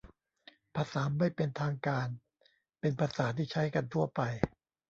[0.75, 2.07] ภาษาไม่เป็นทางการ
[2.79, 4.21] เป็นภาษาที่ใช้กันทั่วไป